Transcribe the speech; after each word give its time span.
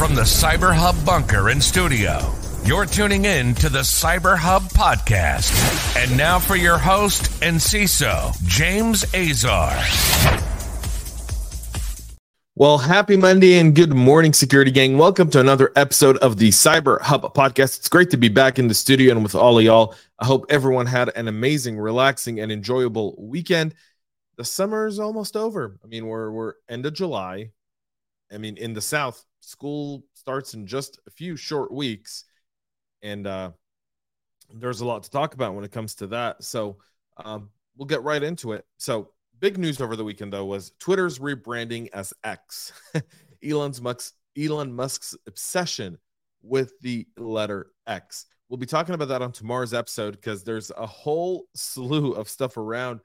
From 0.00 0.14
the 0.14 0.22
Cyber 0.22 0.74
Hub 0.74 0.96
bunker 1.04 1.50
in 1.50 1.60
studio, 1.60 2.32
you're 2.64 2.86
tuning 2.86 3.26
in 3.26 3.54
to 3.56 3.68
the 3.68 3.80
Cyber 3.80 4.34
Hub 4.34 4.62
podcast. 4.70 5.52
And 5.94 6.16
now 6.16 6.38
for 6.38 6.56
your 6.56 6.78
host 6.78 7.30
and 7.42 7.58
CISO, 7.58 8.34
James 8.46 9.04
Azar. 9.12 9.76
Well, 12.54 12.78
happy 12.78 13.18
Monday 13.18 13.58
and 13.58 13.76
good 13.76 13.92
morning, 13.92 14.32
security 14.32 14.70
gang. 14.70 14.96
Welcome 14.96 15.28
to 15.32 15.40
another 15.40 15.70
episode 15.76 16.16
of 16.16 16.38
the 16.38 16.48
Cyber 16.48 16.98
Hub 17.02 17.34
podcast. 17.34 17.76
It's 17.76 17.90
great 17.90 18.08
to 18.08 18.16
be 18.16 18.30
back 18.30 18.58
in 18.58 18.68
the 18.68 18.74
studio 18.74 19.12
and 19.12 19.22
with 19.22 19.34
all 19.34 19.58
of 19.58 19.64
y'all. 19.64 19.94
I 20.18 20.24
hope 20.24 20.46
everyone 20.48 20.86
had 20.86 21.10
an 21.14 21.28
amazing, 21.28 21.78
relaxing, 21.78 22.40
and 22.40 22.50
enjoyable 22.50 23.16
weekend. 23.18 23.74
The 24.38 24.46
summer 24.46 24.86
is 24.86 24.98
almost 24.98 25.36
over. 25.36 25.76
I 25.84 25.86
mean, 25.88 26.06
we're 26.06 26.30
we're 26.30 26.54
end 26.70 26.86
of 26.86 26.94
July. 26.94 27.50
I 28.32 28.38
mean, 28.38 28.56
in 28.56 28.72
the 28.72 28.80
South, 28.80 29.24
school 29.40 30.04
starts 30.14 30.54
in 30.54 30.66
just 30.66 31.00
a 31.06 31.10
few 31.10 31.36
short 31.36 31.72
weeks, 31.72 32.24
and 33.02 33.26
uh, 33.26 33.50
there's 34.54 34.80
a 34.80 34.86
lot 34.86 35.02
to 35.02 35.10
talk 35.10 35.34
about 35.34 35.54
when 35.54 35.64
it 35.64 35.72
comes 35.72 35.94
to 35.96 36.06
that. 36.08 36.42
So 36.42 36.78
um, 37.24 37.50
we'll 37.76 37.86
get 37.86 38.02
right 38.02 38.22
into 38.22 38.52
it. 38.52 38.64
So 38.78 39.10
big 39.38 39.58
news 39.58 39.80
over 39.80 39.96
the 39.96 40.04
weekend 40.04 40.32
though 40.32 40.44
was 40.44 40.72
Twitter's 40.78 41.18
rebranding 41.18 41.88
as 41.92 42.12
X. 42.24 42.72
Elon's 43.44 43.80
Musk's 43.80 44.12
Elon 44.38 44.72
Musk's 44.72 45.16
obsession 45.26 45.98
with 46.42 46.78
the 46.80 47.06
letter 47.16 47.72
X. 47.86 48.26
We'll 48.48 48.58
be 48.58 48.66
talking 48.66 48.94
about 48.94 49.08
that 49.08 49.22
on 49.22 49.32
tomorrow's 49.32 49.74
episode 49.74 50.12
because 50.12 50.44
there's 50.44 50.70
a 50.76 50.86
whole 50.86 51.46
slew 51.54 52.12
of 52.12 52.28
stuff 52.28 52.56
around 52.56 53.00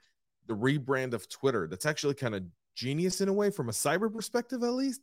the 0.47 0.55
rebrand 0.55 1.13
of 1.13 1.29
Twitter 1.29 1.67
that's 1.67 1.85
actually 1.85 2.15
kind 2.15 2.35
of 2.35 2.43
genius 2.75 3.21
in 3.21 3.29
a 3.29 3.33
way 3.33 3.49
from 3.49 3.69
a 3.69 3.71
cyber 3.71 4.13
perspective 4.13 4.63
at 4.63 4.73
least 4.73 5.01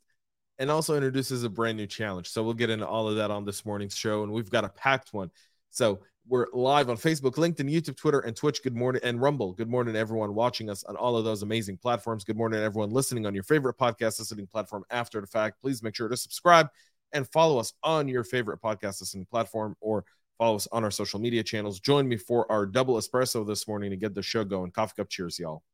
and 0.63 0.71
also 0.71 0.95
introduces 0.95 1.43
a 1.43 1.51
brand 1.51 1.77
new 1.77 1.89
challenge. 1.89 2.29
So 2.29 2.45
we'll 2.45 2.55
get 2.55 2.71
into 2.71 2.87
all 2.87 3.09
of 3.09 3.17
that 3.17 3.33
on 3.33 3.45
this 3.45 3.67
morning's 3.67 3.97
show, 3.97 4.23
and 4.23 4.31
we've 4.31 4.49
got 4.49 4.65
a 4.65 4.69
packed 4.69 5.13
one. 5.13 5.29
So 5.71 6.03
we're 6.29 6.47
live 6.53 6.89
on 6.89 6.97
Facebook, 6.97 7.33
LinkedIn, 7.33 7.69
YouTube, 7.69 7.97
Twitter, 7.97 8.21
and 8.21 8.37
Twitch. 8.37 8.63
Good 8.63 8.77
morning, 8.77 9.01
and 9.03 9.21
Rumble. 9.21 9.55
Good 9.55 9.69
morning, 9.69 9.97
everyone 9.97 10.37
watching 10.37 10.71
us 10.71 10.85
on 10.85 10.95
all 10.95 11.17
of 11.17 11.25
those 11.25 11.43
amazing 11.43 11.79
platforms. 11.79 12.23
Good 12.23 12.37
morning, 12.37 12.61
everyone 12.61 12.91
listening 12.91 13.27
on 13.27 13.35
your 13.35 13.43
favorite 13.43 13.77
podcast 13.77 14.21
listening 14.21 14.47
platform 14.47 14.85
after 14.89 15.21
the 15.21 15.27
fact. 15.27 15.61
Please 15.61 15.83
make 15.83 15.97
sure 15.97 16.09
to 16.09 16.17
subscribe 16.17 16.69
and 17.13 17.29
follow 17.33 17.59
us 17.59 17.73
on 17.83 18.07
your 18.07 18.23
favorite 18.23 18.63
podcast 18.63 19.01
listening 19.01 19.27
platform 19.27 19.75
or 19.81 20.05
follow 20.39 20.55
us 20.55 20.69
on 20.71 20.85
our 20.85 20.93
social 20.93 21.19
media 21.19 21.43
channels. 21.43 21.81
Join 21.81 22.07
me 22.07 22.17
for 22.17 22.51
our 22.53 22.67
double 22.67 22.95
espresso 22.99 23.45
this 23.45 23.67
morning 23.67 23.91
to 23.91 23.97
get 23.97 24.15
the 24.15 24.23
show 24.23 24.45
going. 24.45 24.71
Coffee 24.71 24.95
cup 24.99 25.09
cheers, 25.09 25.41
y'all. 25.41 25.65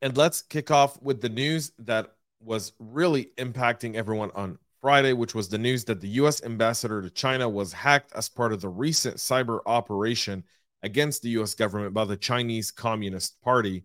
And 0.00 0.16
let's 0.16 0.40
kick 0.40 0.70
off 0.70 0.98
with 1.02 1.20
the 1.20 1.28
news 1.28 1.72
that 1.80 2.14
was 2.40 2.72
really 2.78 3.30
impacting 3.36 3.94
everyone 3.94 4.30
on 4.34 4.58
Friday, 4.80 5.12
which 5.12 5.34
was 5.34 5.48
the 5.48 5.58
news 5.58 5.84
that 5.84 6.00
the 6.00 6.08
U.S. 6.08 6.42
ambassador 6.42 7.02
to 7.02 7.10
China 7.10 7.48
was 7.48 7.72
hacked 7.72 8.12
as 8.14 8.28
part 8.28 8.52
of 8.52 8.60
the 8.60 8.68
recent 8.68 9.16
cyber 9.16 9.60
operation 9.66 10.44
against 10.82 11.22
the 11.22 11.30
U.S. 11.30 11.54
government 11.54 11.94
by 11.94 12.04
the 12.04 12.16
Chinese 12.16 12.70
Communist 12.70 13.40
Party. 13.42 13.84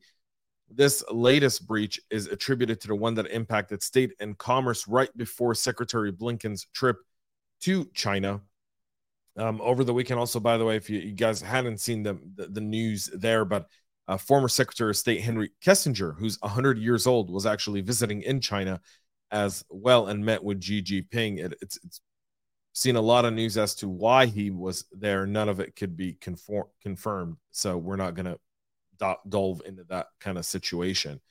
This 0.70 1.04
latest 1.12 1.68
breach 1.68 2.00
is 2.10 2.28
attributed 2.28 2.80
to 2.82 2.88
the 2.88 2.96
one 2.96 3.16
that 3.16 3.28
impacted 3.28 3.82
state 3.82 4.14
and 4.20 4.38
commerce 4.38 4.88
right 4.88 5.16
before 5.18 5.56
Secretary 5.56 6.12
Blinken's 6.12 6.68
trip 6.74 6.98
to 7.62 7.86
China. 7.94 8.42
Um, 9.36 9.62
over 9.62 9.84
the 9.84 9.94
weekend, 9.94 10.20
also, 10.20 10.40
by 10.40 10.58
the 10.58 10.66
way, 10.66 10.76
if 10.76 10.90
you, 10.90 11.00
you 11.00 11.12
guys 11.12 11.42
hadn't 11.42 11.80
seen 11.80 12.04
the, 12.04 12.20
the, 12.36 12.48
the 12.48 12.62
news 12.62 13.10
there, 13.16 13.46
but 13.46 13.68
uh, 14.08 14.18
former 14.18 14.48
Secretary 14.48 14.90
of 14.90 14.98
State 14.98 15.22
Henry 15.22 15.52
Kissinger, 15.64 16.18
who's 16.18 16.38
100 16.42 16.78
years 16.78 17.08
old, 17.08 17.30
was 17.30 17.46
actually 17.46 17.82
visiting 17.82 18.22
in 18.22 18.42
China 18.42 18.82
as 19.32 19.64
well 19.70 20.08
and 20.08 20.24
met 20.24 20.44
with 20.44 20.62
Xi 20.62 20.82
Jinping. 20.82 21.40
It, 21.40 21.58
it's, 21.62 21.80
it's 21.84 22.02
seen 22.74 22.96
a 22.96 23.02
lot 23.02 23.26
of 23.26 23.34
news 23.34 23.58
as 23.58 23.76
to 23.76 23.88
why 23.88 24.26
he 24.26 24.52
was 24.52 24.86
there. 24.92 25.26
None 25.26 25.50
of 25.50 25.60
it 25.60 25.76
could 25.76 25.96
be 25.96 26.14
conform, 26.14 26.68
confirmed. 26.82 27.38
So 27.52 27.78
we're 27.78 27.96
not 27.96 28.16
going 28.16 28.26
to 28.26 28.40
do- 29.00 29.30
delve 29.30 29.62
into 29.66 29.84
that 29.86 30.08
kind 30.20 30.38
of 30.38 30.46
situation. 30.46 31.22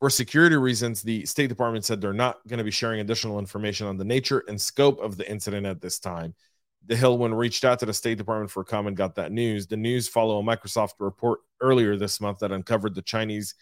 For 0.00 0.10
security 0.10 0.56
reasons, 0.56 1.02
the 1.02 1.24
State 1.24 1.48
Department 1.48 1.84
said 1.84 2.00
they're 2.00 2.12
not 2.12 2.46
going 2.46 2.58
to 2.58 2.64
be 2.64 2.70
sharing 2.70 3.00
additional 3.00 3.38
information 3.38 3.86
on 3.86 3.96
the 3.96 4.04
nature 4.04 4.44
and 4.46 4.60
scope 4.60 5.00
of 5.00 5.16
the 5.16 5.28
incident 5.30 5.64
at 5.64 5.80
this 5.80 5.98
time. 5.98 6.34
The 6.86 6.96
Hill, 6.96 7.18
when 7.18 7.34
reached 7.34 7.64
out 7.64 7.80
to 7.80 7.86
the 7.86 7.92
State 7.92 8.16
Department 8.16 8.50
for 8.50 8.62
comment, 8.62 8.96
got 8.96 9.16
that 9.16 9.32
news. 9.32 9.66
The 9.66 9.76
news 9.76 10.08
follow 10.08 10.38
a 10.38 10.42
Microsoft 10.42 10.94
report 11.00 11.40
earlier 11.60 11.96
this 11.96 12.20
month 12.20 12.38
that 12.40 12.52
uncovered 12.52 12.94
the 12.94 13.02
Chinese 13.02 13.54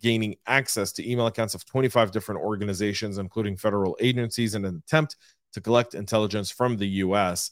gaining 0.00 0.36
access 0.46 0.90
to 0.92 1.10
email 1.10 1.26
accounts 1.26 1.54
of 1.54 1.66
25 1.66 2.12
different 2.12 2.40
organizations, 2.40 3.18
including 3.18 3.56
federal 3.56 3.96
agencies, 4.00 4.54
in 4.54 4.64
an 4.64 4.82
attempt 4.86 5.16
to 5.52 5.60
collect 5.60 5.94
intelligence 5.94 6.50
from 6.50 6.78
the 6.78 6.88
U.S. 6.88 7.50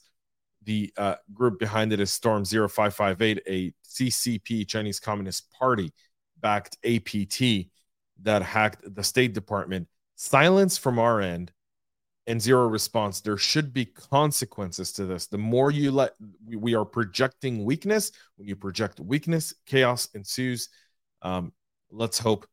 The 0.64 0.92
uh, 0.96 1.16
group 1.34 1.58
behind 1.58 1.92
it 1.92 2.00
is 2.00 2.10
Storm 2.10 2.44
0558, 2.44 3.42
a 3.46 3.72
CCP, 3.86 4.66
Chinese 4.66 5.00
Communist 5.00 5.50
Party 5.52 5.92
backed 6.40 6.78
APT 6.84 7.68
that 8.22 8.42
hacked 8.42 8.94
the 8.94 9.04
State 9.04 9.34
Department. 9.34 9.88
Silence 10.16 10.78
from 10.78 10.98
our 10.98 11.20
end 11.20 11.52
and 12.26 12.40
zero 12.40 12.68
response 12.68 13.20
there 13.20 13.36
should 13.36 13.72
be 13.72 13.84
consequences 13.84 14.92
to 14.92 15.06
this. 15.06 15.26
The 15.26 15.38
more 15.38 15.70
you 15.70 15.90
let 15.90 16.12
we, 16.46 16.74
are 16.74 16.84
projecting 16.84 17.64
weakness 17.64 18.12
when 18.36 18.46
you 18.46 18.56
project 18.56 19.00
weakness 19.00 19.54
chaos 19.66 20.08
ensues. 20.14 20.68
Um, 21.22 21.52
let's 21.90 22.18
hope 22.18 22.46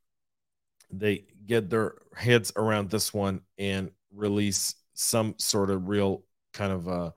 they 0.91 1.25
get 1.45 1.69
their 1.69 1.95
heads 2.15 2.51
around 2.55 2.89
this 2.89 3.13
one 3.13 3.41
and 3.57 3.91
release 4.13 4.75
some 4.93 5.35
sort 5.37 5.69
of 5.69 5.87
real 5.87 6.23
kind 6.53 6.71
of 6.71 6.87
uh, 6.87 7.11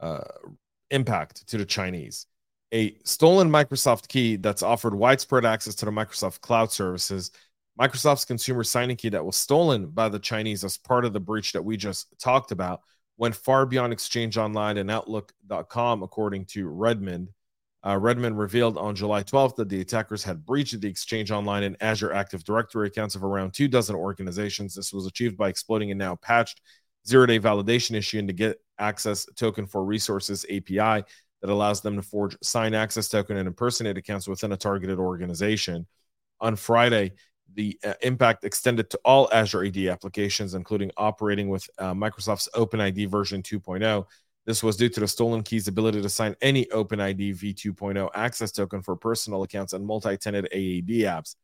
uh, 0.00 0.24
impact 0.90 1.46
to 1.48 1.56
the 1.56 1.64
chinese. 1.64 2.26
A 2.74 2.96
stolen 3.04 3.50
microsoft 3.50 4.08
key 4.08 4.36
that's 4.36 4.62
offered 4.62 4.94
widespread 4.94 5.44
access 5.44 5.74
to 5.76 5.84
the 5.84 5.90
microsoft 5.90 6.40
cloud 6.40 6.72
services 6.72 7.30
Microsoft's 7.80 8.24
consumer 8.24 8.64
signing 8.64 8.96
key 8.96 9.08
that 9.10 9.24
was 9.24 9.36
stolen 9.36 9.86
by 9.86 10.08
the 10.08 10.18
Chinese 10.18 10.64
as 10.64 10.76
part 10.76 11.04
of 11.04 11.12
the 11.12 11.20
breach 11.20 11.52
that 11.52 11.64
we 11.64 11.76
just 11.76 12.06
talked 12.18 12.52
about 12.52 12.80
went 13.16 13.34
far 13.34 13.66
beyond 13.66 13.92
Exchange 13.92 14.36
Online 14.36 14.78
and 14.78 14.90
Outlook.com, 14.90 16.02
according 16.02 16.44
to 16.46 16.68
Redmond. 16.68 17.28
Uh, 17.84 17.98
Redmond 17.98 18.38
revealed 18.38 18.78
on 18.78 18.94
July 18.94 19.22
12th 19.22 19.56
that 19.56 19.68
the 19.68 19.80
attackers 19.80 20.22
had 20.22 20.46
breached 20.46 20.80
the 20.80 20.88
Exchange 20.88 21.30
Online 21.30 21.64
and 21.64 21.76
Azure 21.80 22.12
Active 22.12 22.44
Directory 22.44 22.86
accounts 22.86 23.14
of 23.14 23.24
around 23.24 23.52
two 23.52 23.68
dozen 23.68 23.96
organizations. 23.96 24.74
This 24.74 24.92
was 24.92 25.06
achieved 25.06 25.36
by 25.36 25.48
exploiting 25.48 25.90
a 25.90 25.94
now 25.94 26.14
patched 26.16 26.60
zero 27.06 27.26
day 27.26 27.40
validation 27.40 27.96
issue 27.96 28.18
and 28.18 28.28
to 28.28 28.34
get 28.34 28.60
access 28.78 29.26
token 29.36 29.66
for 29.66 29.84
resources 29.84 30.44
API 30.48 31.04
that 31.40 31.50
allows 31.50 31.80
them 31.80 31.96
to 31.96 32.02
forge 32.02 32.36
sign 32.42 32.72
access 32.72 33.08
token 33.08 33.36
and 33.36 33.48
impersonate 33.48 33.98
accounts 33.98 34.28
within 34.28 34.52
a 34.52 34.56
targeted 34.56 34.98
organization. 34.98 35.86
On 36.40 36.56
Friday, 36.56 37.12
the 37.54 37.78
uh, 37.84 37.94
impact 38.02 38.44
extended 38.44 38.90
to 38.90 39.00
all 39.04 39.28
Azure 39.32 39.64
AD 39.64 39.76
applications, 39.78 40.54
including 40.54 40.90
operating 40.96 41.48
with 41.48 41.68
uh, 41.78 41.92
Microsoft's 41.94 42.48
OpenID 42.54 43.08
version 43.08 43.42
2.0. 43.42 44.04
This 44.44 44.62
was 44.62 44.76
due 44.76 44.88
to 44.88 45.00
the 45.00 45.08
stolen 45.08 45.42
key's 45.42 45.68
ability 45.68 46.02
to 46.02 46.08
sign 46.08 46.34
any 46.40 46.66
OpenID 46.66 47.36
v2.0 47.36 48.10
access 48.14 48.50
token 48.50 48.82
for 48.82 48.96
personal 48.96 49.42
accounts 49.44 49.72
and 49.72 49.86
multi 49.86 50.16
tenant 50.16 50.46
AAD 50.52 50.88
apps. 51.04 51.36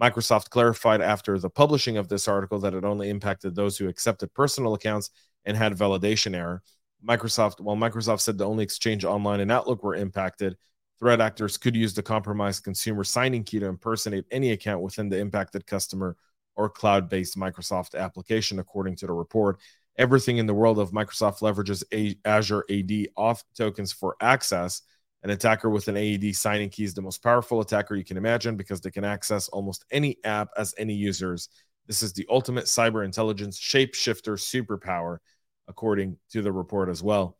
Microsoft 0.00 0.50
clarified 0.50 1.00
after 1.00 1.38
the 1.38 1.50
publishing 1.50 1.96
of 1.96 2.08
this 2.08 2.28
article 2.28 2.58
that 2.60 2.74
it 2.74 2.84
only 2.84 3.10
impacted 3.10 3.54
those 3.54 3.78
who 3.78 3.88
accepted 3.88 4.32
personal 4.34 4.74
accounts 4.74 5.10
and 5.44 5.56
had 5.56 5.72
validation 5.72 6.34
error. 6.34 6.62
Microsoft, 7.06 7.60
while 7.60 7.76
Microsoft 7.76 8.20
said 8.20 8.36
the 8.36 8.46
only 8.46 8.64
Exchange 8.64 9.04
Online 9.04 9.40
and 9.40 9.52
Outlook 9.52 9.82
were 9.82 9.94
impacted, 9.94 10.56
Threat 10.98 11.20
actors 11.20 11.58
could 11.58 11.76
use 11.76 11.92
the 11.92 12.02
compromised 12.02 12.64
consumer 12.64 13.04
signing 13.04 13.44
key 13.44 13.58
to 13.58 13.66
impersonate 13.66 14.24
any 14.30 14.52
account 14.52 14.80
within 14.80 15.08
the 15.08 15.18
impacted 15.18 15.66
customer 15.66 16.16
or 16.56 16.70
cloud 16.70 17.08
based 17.08 17.36
Microsoft 17.36 17.94
application, 17.94 18.58
according 18.58 18.96
to 18.96 19.06
the 19.06 19.12
report. 19.12 19.58
Everything 19.98 20.38
in 20.38 20.46
the 20.46 20.54
world 20.54 20.78
of 20.78 20.92
Microsoft 20.92 21.40
leverages 21.40 21.82
Azure 22.24 22.64
AD 22.70 23.08
auth 23.18 23.42
tokens 23.56 23.92
for 23.92 24.16
access. 24.20 24.82
An 25.22 25.30
attacker 25.30 25.68
with 25.68 25.88
an 25.88 25.96
AAD 25.96 26.34
signing 26.34 26.70
key 26.70 26.84
is 26.84 26.94
the 26.94 27.02
most 27.02 27.22
powerful 27.22 27.60
attacker 27.60 27.96
you 27.96 28.04
can 28.04 28.16
imagine 28.16 28.56
because 28.56 28.80
they 28.80 28.90
can 28.90 29.04
access 29.04 29.48
almost 29.48 29.84
any 29.90 30.18
app 30.24 30.48
as 30.56 30.74
any 30.78 30.94
users. 30.94 31.48
This 31.86 32.02
is 32.02 32.12
the 32.12 32.26
ultimate 32.30 32.66
cyber 32.66 33.04
intelligence 33.04 33.58
shapeshifter 33.58 34.38
superpower, 34.38 35.18
according 35.68 36.16
to 36.30 36.42
the 36.42 36.52
report 36.52 36.88
as 36.88 37.02
well. 37.02 37.36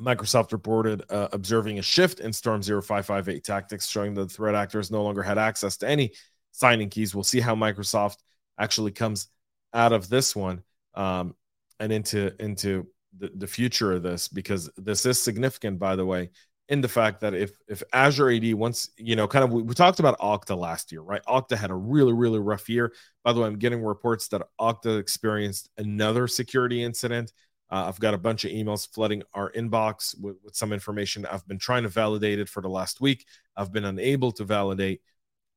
Microsoft 0.00 0.52
reported 0.52 1.02
uh, 1.10 1.28
observing 1.32 1.78
a 1.78 1.82
shift 1.82 2.20
in 2.20 2.32
Storm 2.32 2.62
0558 2.62 3.44
tactics, 3.44 3.88
showing 3.88 4.14
that 4.14 4.30
threat 4.30 4.54
actors 4.54 4.90
no 4.90 5.02
longer 5.02 5.22
had 5.22 5.38
access 5.38 5.76
to 5.78 5.88
any 5.88 6.12
signing 6.52 6.88
keys. 6.88 7.14
We'll 7.14 7.24
see 7.24 7.40
how 7.40 7.54
Microsoft 7.54 8.18
actually 8.58 8.92
comes 8.92 9.28
out 9.74 9.92
of 9.92 10.08
this 10.08 10.34
one 10.34 10.62
um, 10.94 11.34
and 11.80 11.92
into 11.92 12.32
into 12.42 12.86
the, 13.16 13.30
the 13.34 13.46
future 13.46 13.92
of 13.92 14.02
this 14.02 14.28
because 14.28 14.70
this 14.76 15.04
is 15.04 15.20
significant, 15.20 15.78
by 15.78 15.96
the 15.96 16.06
way, 16.06 16.30
in 16.68 16.80
the 16.80 16.88
fact 16.88 17.20
that 17.20 17.34
if 17.34 17.58
if 17.66 17.82
Azure 17.92 18.30
AD 18.30 18.54
once 18.54 18.90
you 18.96 19.16
know 19.16 19.26
kind 19.26 19.44
of 19.44 19.50
we, 19.50 19.62
we 19.62 19.74
talked 19.74 20.00
about 20.00 20.18
Okta 20.18 20.56
last 20.56 20.92
year, 20.92 21.00
right? 21.00 21.22
Okta 21.26 21.56
had 21.56 21.70
a 21.70 21.74
really 21.74 22.12
really 22.12 22.38
rough 22.38 22.68
year. 22.68 22.92
By 23.24 23.32
the 23.32 23.40
way, 23.40 23.46
I'm 23.46 23.58
getting 23.58 23.82
reports 23.82 24.28
that 24.28 24.42
Okta 24.60 24.98
experienced 24.98 25.70
another 25.76 26.28
security 26.28 26.82
incident 26.82 27.32
Uh, 27.70 27.84
I've 27.86 28.00
got 28.00 28.14
a 28.14 28.18
bunch 28.18 28.44
of 28.44 28.50
emails 28.50 28.88
flooding 28.92 29.22
our 29.34 29.52
inbox 29.52 30.18
with, 30.18 30.36
with 30.42 30.56
some 30.56 30.72
information. 30.72 31.26
I've 31.26 31.46
been 31.46 31.58
trying 31.58 31.82
to 31.82 31.88
validate 31.88 32.38
it 32.38 32.48
for 32.48 32.62
the 32.62 32.68
last 32.68 33.00
week. 33.00 33.26
I've 33.56 33.72
been 33.72 33.84
unable 33.84 34.32
to 34.32 34.44
validate. 34.44 35.02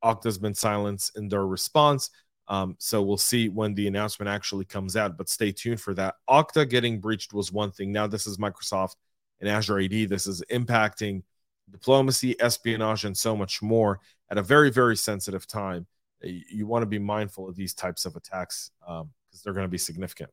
Okta's 0.04 0.38
been 0.38 0.54
silenced 0.54 1.16
in 1.16 1.28
their 1.28 1.46
response. 1.46 2.10
Um, 2.48 2.76
so 2.78 3.00
we'll 3.02 3.16
see 3.16 3.48
when 3.48 3.74
the 3.74 3.86
announcement 3.86 4.28
actually 4.28 4.64
comes 4.64 4.96
out, 4.96 5.16
but 5.16 5.28
stay 5.28 5.52
tuned 5.52 5.80
for 5.80 5.94
that. 5.94 6.16
Okta 6.28 6.68
getting 6.68 7.00
breached 7.00 7.32
was 7.32 7.52
one 7.52 7.70
thing. 7.70 7.92
Now 7.92 8.06
this 8.06 8.26
is 8.26 8.36
Microsoft 8.36 8.96
and 9.40 9.48
Azure 9.48 9.80
AD. 9.80 10.08
This 10.08 10.26
is 10.26 10.42
impacting 10.50 11.22
diplomacy, 11.70 12.38
espionage, 12.40 13.04
and 13.04 13.16
so 13.16 13.36
much 13.36 13.62
more 13.62 14.00
at 14.30 14.38
a 14.38 14.42
very, 14.42 14.70
very 14.70 14.96
sensitive 14.96 15.46
time. 15.46 15.86
You, 16.20 16.42
you 16.50 16.66
want 16.66 16.82
to 16.82 16.86
be 16.86 16.98
mindful 16.98 17.48
of 17.48 17.56
these 17.56 17.74
types 17.74 18.04
of 18.04 18.16
attacks 18.16 18.70
because 18.80 19.00
um, 19.02 19.10
they're 19.44 19.54
going 19.54 19.64
to 19.64 19.70
be 19.70 19.78
significant. 19.78 20.30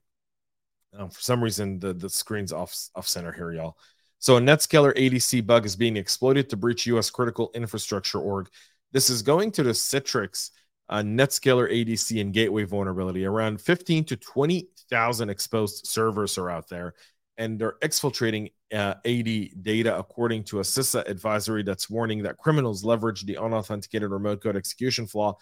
Um, 0.97 1.09
for 1.09 1.21
some 1.21 1.43
reason, 1.43 1.79
the, 1.79 1.93
the 1.93 2.09
screen's 2.09 2.51
off, 2.51 2.75
off 2.95 3.07
center 3.07 3.31
here, 3.31 3.51
y'all. 3.51 3.77
So 4.17 4.37
a 4.37 4.41
NetScaler 4.41 4.95
ADC 4.97 5.45
bug 5.45 5.65
is 5.65 5.75
being 5.75 5.97
exploited 5.97 6.49
to 6.49 6.57
breach 6.57 6.85
U.S. 6.87 7.09
critical 7.09 7.51
infrastructure 7.53 8.19
org. 8.19 8.49
This 8.91 9.09
is 9.09 9.21
going 9.21 9.51
to 9.53 9.63
the 9.63 9.71
Citrix 9.71 10.51
uh, 10.89 11.01
NetScaler 11.01 11.71
ADC 11.71 12.19
and 12.19 12.33
gateway 12.33 12.63
vulnerability. 12.63 13.25
Around 13.25 13.61
15 13.61 14.03
to 14.05 14.17
20,000 14.17 15.29
exposed 15.29 15.85
servers 15.85 16.37
are 16.37 16.49
out 16.49 16.67
there, 16.67 16.95
and 17.37 17.59
they're 17.59 17.77
exfiltrating 17.81 18.51
uh, 18.73 18.95
AD 19.05 19.63
data 19.63 19.97
according 19.97 20.43
to 20.45 20.59
a 20.59 20.63
CISA 20.63 21.07
advisory 21.07 21.63
that's 21.63 21.89
warning 21.89 22.23
that 22.23 22.37
criminals 22.37 22.83
leverage 22.83 23.23
the 23.25 23.37
unauthenticated 23.37 24.09
remote 24.09 24.41
code 24.41 24.55
execution 24.55 25.07
flaw 25.07 25.37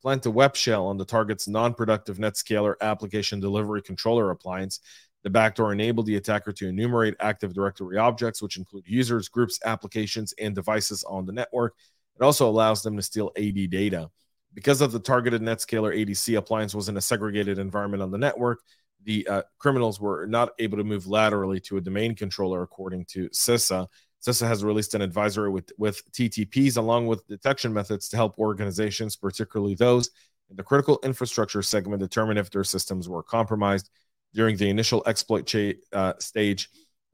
plant 0.00 0.26
a 0.26 0.30
web 0.30 0.56
shell 0.56 0.86
on 0.86 0.96
the 0.96 1.04
target's 1.04 1.48
non-productive 1.48 2.18
NetScaler 2.18 2.74
application 2.80 3.40
delivery 3.40 3.82
controller 3.82 4.30
appliance. 4.30 4.80
The 5.22 5.30
backdoor 5.30 5.72
enabled 5.72 6.06
the 6.06 6.16
attacker 6.16 6.52
to 6.52 6.68
enumerate 6.68 7.14
Active 7.20 7.52
Directory 7.52 7.98
objects, 7.98 8.40
which 8.40 8.56
include 8.56 8.84
users, 8.86 9.28
groups, 9.28 9.58
applications, 9.64 10.32
and 10.40 10.54
devices 10.54 11.04
on 11.04 11.26
the 11.26 11.32
network. 11.32 11.74
It 12.18 12.24
also 12.24 12.48
allows 12.48 12.82
them 12.82 12.96
to 12.96 13.02
steal 13.02 13.30
AD 13.36 13.70
data. 13.70 14.10
Because 14.54 14.80
of 14.80 14.92
the 14.92 14.98
targeted 14.98 15.42
NetScaler 15.42 15.96
ADC 15.96 16.36
appliance 16.36 16.74
was 16.74 16.88
in 16.88 16.96
a 16.96 17.00
segregated 17.00 17.58
environment 17.58 18.02
on 18.02 18.10
the 18.10 18.18
network, 18.18 18.60
the 19.04 19.26
uh, 19.28 19.42
criminals 19.58 20.00
were 20.00 20.26
not 20.26 20.50
able 20.58 20.78
to 20.78 20.84
move 20.84 21.06
laterally 21.06 21.60
to 21.60 21.76
a 21.76 21.80
domain 21.80 22.14
controller, 22.14 22.62
according 22.62 23.04
to 23.06 23.28
CISA. 23.30 23.86
CISA 24.26 24.46
has 24.46 24.62
released 24.62 24.94
an 24.94 25.02
advisory 25.02 25.50
with, 25.50 25.72
with 25.78 26.02
TTPs 26.12 26.76
along 26.76 27.06
with 27.06 27.26
detection 27.26 27.72
methods 27.72 28.08
to 28.08 28.16
help 28.16 28.38
organizations, 28.38 29.16
particularly 29.16 29.74
those 29.74 30.10
in 30.50 30.56
the 30.56 30.62
critical 30.62 30.98
infrastructure 31.02 31.62
segment, 31.62 32.00
determine 32.00 32.36
if 32.36 32.50
their 32.50 32.64
systems 32.64 33.08
were 33.08 33.22
compromised. 33.22 33.88
During 34.34 34.56
the 34.56 34.68
initial 34.68 35.02
exploit 35.06 35.46
cha- 35.46 35.72
uh, 35.92 36.12
stage, 36.18 36.68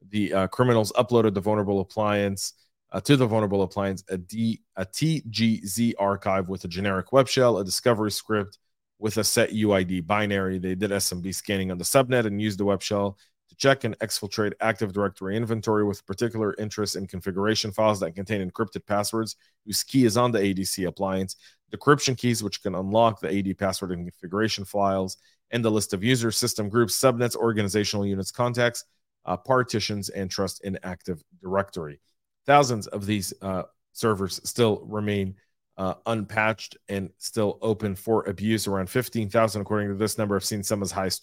the 0.09 0.33
uh, 0.33 0.47
criminals 0.47 0.91
uploaded 0.93 1.33
the 1.33 1.41
vulnerable 1.41 1.79
appliance 1.79 2.53
uh, 2.91 3.01
to 3.01 3.17
the 3.17 3.25
vulnerable 3.25 3.63
appliance 3.63 4.03
a, 4.09 4.17
D, 4.17 4.61
a 4.75 4.85
TGZ 4.85 5.93
archive 5.99 6.49
with 6.49 6.63
a 6.63 6.67
generic 6.67 7.11
web 7.11 7.27
shell, 7.27 7.57
a 7.57 7.65
discovery 7.65 8.11
script 8.11 8.59
with 8.99 9.17
a 9.17 9.23
set 9.23 9.51
UID 9.51 10.05
binary. 10.05 10.59
They 10.59 10.75
did 10.75 10.91
SMB 10.91 11.33
scanning 11.33 11.71
on 11.71 11.77
the 11.77 11.83
subnet 11.83 12.25
and 12.25 12.41
used 12.41 12.59
the 12.59 12.65
web 12.65 12.81
shell 12.81 13.17
check 13.57 13.83
and 13.83 13.97
exfiltrate 13.99 14.53
Active 14.61 14.93
Directory 14.93 15.35
inventory 15.35 15.83
with 15.83 16.05
particular 16.05 16.55
interest 16.57 16.95
in 16.95 17.07
configuration 17.07 17.71
files 17.71 17.99
that 17.99 18.15
contain 18.15 18.47
encrypted 18.47 18.85
passwords 18.85 19.35
whose 19.65 19.83
key 19.83 20.05
is 20.05 20.17
on 20.17 20.31
the 20.31 20.39
ADC 20.39 20.87
appliance, 20.87 21.35
decryption 21.71 22.17
keys 22.17 22.43
which 22.43 22.61
can 22.61 22.75
unlock 22.75 23.19
the 23.19 23.37
AD 23.37 23.57
password 23.57 23.91
and 23.91 24.05
configuration 24.05 24.63
files, 24.63 25.17
and 25.51 25.63
the 25.63 25.71
list 25.71 25.93
of 25.93 26.03
users, 26.03 26.37
system 26.37 26.69
groups, 26.69 26.97
subnets, 26.97 27.35
organizational 27.35 28.05
units, 28.05 28.31
contacts, 28.31 28.85
uh, 29.25 29.37
partitions, 29.37 30.09
and 30.09 30.29
trust 30.29 30.63
in 30.63 30.77
Active 30.83 31.23
Directory. 31.41 31.99
Thousands 32.45 32.87
of 32.87 33.05
these 33.05 33.33
uh, 33.41 33.63
servers 33.93 34.39
still 34.43 34.81
remain 34.85 35.35
uh, 35.77 35.95
unpatched 36.05 36.77
and 36.89 37.09
still 37.17 37.59
open 37.61 37.95
for 37.95 38.27
abuse. 38.27 38.67
Around 38.67 38.89
15,000, 38.89 39.61
according 39.61 39.89
to 39.89 39.95
this 39.95 40.17
number. 40.17 40.35
I've 40.35 40.43
seen 40.43 40.63
some 40.63 40.81
as 40.81 40.91
high 40.91 41.05
as 41.05 41.19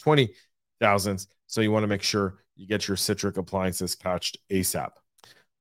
20,000. 0.80 1.26
So 1.46 1.60
you 1.60 1.72
want 1.72 1.84
to 1.84 1.88
make 1.88 2.02
sure 2.02 2.38
you 2.56 2.66
get 2.66 2.88
your 2.88 2.96
Citrix 2.96 3.36
appliances 3.36 3.96
patched 3.96 4.38
ASAP. 4.50 4.90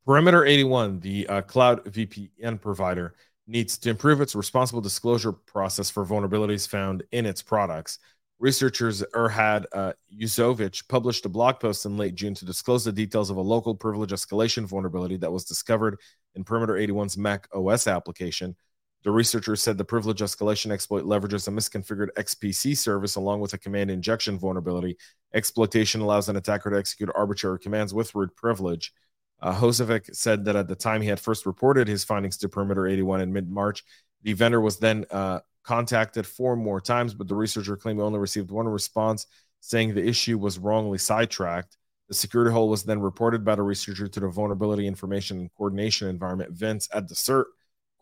Perimeter 0.06 0.46
81, 0.46 1.00
the 1.00 1.28
uh, 1.28 1.42
cloud 1.42 1.84
VPN 1.86 2.60
provider, 2.60 3.16
needs 3.48 3.78
to 3.78 3.90
improve 3.90 4.22
its 4.22 4.36
responsible 4.36 4.82
disclosure 4.82 5.32
process 5.32 5.90
for 5.90 6.06
vulnerabilities 6.06 6.68
found 6.68 7.04
in 7.12 7.26
its 7.26 7.42
products. 7.42 8.00
Researchers 8.40 9.04
Erhad 9.14 9.66
uh, 9.74 9.94
Yuzovich 10.14 10.88
published 10.88 11.26
a 11.26 11.30
blog 11.30 11.60
post 11.60 11.86
in 11.86 11.98
late 11.98 12.16
June 12.16 12.34
to 12.36 12.46
disclose 12.46 12.84
the 12.84 12.92
details 12.92 13.30
of 13.30 13.38
a 13.38 13.42
local 13.42 13.76
privilege 13.76 14.12
escalation 14.12 14.66
vulnerability 14.66 15.18
that 15.18 15.32
was 15.32 15.46
discovered 15.46 16.00
in 16.36 16.44
Perimeter 16.44 16.74
81's 16.74 17.18
Mac 17.18 17.48
OS 17.54 17.88
application. 17.88 18.56
The 19.04 19.12
researchers 19.12 19.62
said 19.62 19.78
the 19.78 19.84
privilege 19.84 20.22
escalation 20.22 20.72
exploit 20.72 21.04
leverages 21.04 21.48
a 21.48 21.52
misconfigured 21.52 22.14
XPC 22.18 22.78
service 22.78 23.16
along 23.16 23.42
with 23.42 23.54
a 23.54 23.58
command 23.58 23.92
injection 23.92 24.40
vulnerability. 24.40 24.98
Exploitation 25.34 26.00
allows 26.00 26.30
an 26.30 26.38
attacker 26.38 26.70
to 26.70 26.78
execute 26.78 27.10
arbitrary 27.14 27.60
commands 27.60 27.94
with 27.94 28.16
root 28.16 28.34
privilege. 28.36 28.94
Uh, 29.42 29.54
Husovic 29.54 30.16
said 30.16 30.46
that 30.46 30.56
at 30.56 30.70
the 30.70 30.76
time 30.76 31.02
he 31.02 31.10
had 31.10 31.20
first 31.20 31.46
reported 31.46 31.86
his 31.88 32.06
findings 32.06 32.38
to 32.38 32.50
Perimeter 32.50 32.88
81 32.88 33.20
in 33.20 33.34
mid 33.34 33.50
March, 33.50 33.84
the 34.22 34.32
vendor 34.32 34.62
was 34.62 34.80
then 34.80 35.06
uh, 35.12 35.42
contacted 35.64 36.26
four 36.26 36.56
more 36.56 36.80
times, 36.80 37.14
but 37.14 37.28
the 37.28 37.36
researcher 37.36 37.76
claimed 37.76 38.00
he 38.00 38.04
only 38.04 38.20
received 38.20 38.52
one 38.52 38.68
response 38.70 39.28
saying 39.60 39.94
the 39.94 40.08
issue 40.08 40.38
was 40.38 40.58
wrongly 40.60 40.98
sidetracked. 40.98 41.78
The 42.08 42.14
security 42.14 42.52
hole 42.52 42.70
was 42.70 42.84
then 42.84 43.02
reported 43.02 43.44
by 43.44 43.56
the 43.56 43.64
researcher 43.64 44.08
to 44.08 44.20
the 44.20 44.30
Vulnerability 44.30 44.88
Information 44.88 45.40
and 45.40 45.54
Coordination 45.56 46.08
Environment 46.08 46.52
VINCE 46.52 46.88
at 46.94 47.10
the 47.10 47.16
CERT 47.16 47.46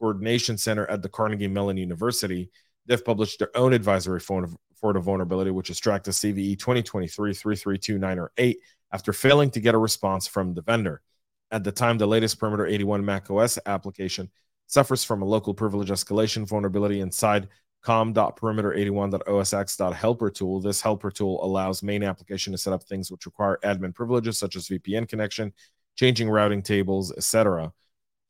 Coordination 0.02 0.58
Center 0.58 0.86
at 0.88 1.04
the 1.04 1.10
Carnegie 1.10 1.48
Mellon 1.48 1.78
University. 1.78 2.50
They've 2.88 3.06
published 3.06 3.38
their 3.38 3.56
own 3.56 3.72
advisory 3.72 4.20
for, 4.20 4.50
the 4.82 5.00
vulnerability, 5.00 5.52
which 5.52 5.70
is 5.70 5.80
tracked 5.80 6.06
to 6.06 6.12
CVE 6.12 6.58
2023 6.58 7.36
33298 7.36 8.58
after 8.92 9.14
failing 9.14 9.52
to 9.52 9.60
get 9.60 9.76
a 9.76 9.78
response 9.78 10.28
from 10.28 10.56
the 10.56 10.64
vendor. 10.64 11.04
At 11.52 11.64
the 11.64 11.72
time, 11.72 12.00
the 12.00 12.08
latest 12.08 12.40
Perimeter 12.40 12.66
81 12.66 13.06
Mac 13.06 13.30
OS 13.30 13.60
application 13.68 14.32
suffers 14.66 15.04
from 15.04 15.22
a 15.22 15.26
local 15.26 15.54
privilege 15.54 15.90
escalation 15.90 16.48
vulnerability 16.48 17.02
inside 17.02 17.48
com.perimeter81.osx.helper 17.84 20.30
tool. 20.32 20.62
This 20.62 20.82
helper 20.82 21.12
tool 21.12 21.46
allows 21.46 21.84
main 21.84 22.02
application 22.04 22.54
to 22.54 22.58
set 22.58 22.74
up 22.74 22.82
things 22.84 23.12
which 23.12 23.28
require 23.28 23.60
admin 23.64 23.94
privileges, 23.94 24.40
such 24.40 24.56
as 24.56 24.68
VPN 24.68 25.08
connection, 25.08 25.54
changing 25.96 26.28
routing 26.30 26.64
tables, 26.64 27.14
etc. 27.16 27.72